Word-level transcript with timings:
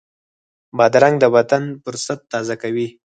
بادرنګ 0.77 1.15
د 1.19 1.25
بدن 1.35 1.63
فُرصت 1.83 2.19
تازه 2.31 2.55
کوي. 2.61 2.87